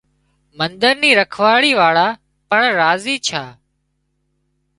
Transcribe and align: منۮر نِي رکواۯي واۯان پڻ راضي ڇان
منۮر 0.57 0.95
نِي 1.01 1.11
رکواۯي 1.19 1.71
واۯان 1.79 2.13
پڻ 2.49 2.61
راضي 2.79 3.15
ڇان 3.27 3.47